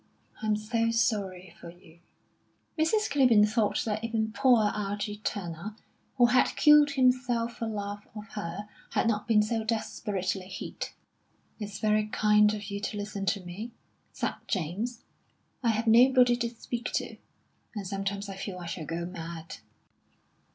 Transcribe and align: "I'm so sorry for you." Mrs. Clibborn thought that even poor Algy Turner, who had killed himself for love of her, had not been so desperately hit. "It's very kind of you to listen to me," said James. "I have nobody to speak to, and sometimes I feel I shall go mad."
"I'm 0.41 0.55
so 0.55 0.89
sorry 0.89 1.55
for 1.61 1.69
you." 1.69 1.99
Mrs. 2.75 3.07
Clibborn 3.07 3.45
thought 3.45 3.83
that 3.85 4.03
even 4.03 4.31
poor 4.31 4.71
Algy 4.73 5.17
Turner, 5.17 5.75
who 6.17 6.25
had 6.25 6.55
killed 6.55 6.89
himself 6.93 7.57
for 7.57 7.67
love 7.67 8.07
of 8.15 8.29
her, 8.29 8.67
had 8.93 9.07
not 9.07 9.27
been 9.27 9.43
so 9.43 9.63
desperately 9.63 10.47
hit. 10.47 10.95
"It's 11.59 11.77
very 11.77 12.07
kind 12.07 12.51
of 12.55 12.71
you 12.71 12.79
to 12.79 12.97
listen 12.97 13.27
to 13.27 13.45
me," 13.45 13.73
said 14.11 14.33
James. 14.47 15.03
"I 15.61 15.69
have 15.69 15.85
nobody 15.85 16.35
to 16.35 16.49
speak 16.49 16.91
to, 16.93 17.17
and 17.75 17.85
sometimes 17.85 18.27
I 18.27 18.37
feel 18.37 18.57
I 18.57 18.65
shall 18.65 18.85
go 18.87 19.05
mad." 19.05 19.57